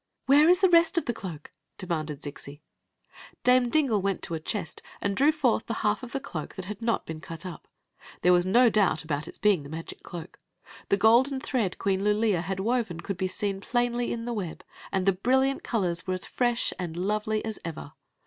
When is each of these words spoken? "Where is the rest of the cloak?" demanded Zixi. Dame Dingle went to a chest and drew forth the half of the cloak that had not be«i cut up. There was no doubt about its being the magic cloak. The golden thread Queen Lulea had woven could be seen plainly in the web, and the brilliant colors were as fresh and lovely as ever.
"Where 0.25 0.49
is 0.49 0.61
the 0.61 0.69
rest 0.69 0.97
of 0.97 1.05
the 1.05 1.13
cloak?" 1.13 1.51
demanded 1.77 2.23
Zixi. 2.23 2.61
Dame 3.43 3.69
Dingle 3.69 4.01
went 4.01 4.23
to 4.23 4.33
a 4.33 4.39
chest 4.39 4.81
and 4.99 5.15
drew 5.15 5.31
forth 5.31 5.67
the 5.67 5.75
half 5.85 6.01
of 6.01 6.11
the 6.11 6.19
cloak 6.19 6.55
that 6.55 6.65
had 6.65 6.81
not 6.81 7.05
be«i 7.05 7.19
cut 7.19 7.45
up. 7.45 7.67
There 8.23 8.33
was 8.33 8.43
no 8.43 8.67
doubt 8.71 9.03
about 9.03 9.27
its 9.27 9.37
being 9.37 9.61
the 9.61 9.69
magic 9.69 10.01
cloak. 10.01 10.39
The 10.89 10.97
golden 10.97 11.39
thread 11.39 11.77
Queen 11.77 12.03
Lulea 12.03 12.41
had 12.41 12.59
woven 12.59 13.01
could 13.01 13.17
be 13.17 13.27
seen 13.27 13.61
plainly 13.61 14.11
in 14.11 14.25
the 14.25 14.33
web, 14.33 14.63
and 14.91 15.05
the 15.05 15.11
brilliant 15.11 15.63
colors 15.63 16.07
were 16.07 16.15
as 16.15 16.25
fresh 16.25 16.73
and 16.79 16.97
lovely 16.97 17.45
as 17.45 17.59
ever. 17.63 17.93